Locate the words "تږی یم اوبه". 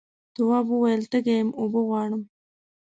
1.11-1.79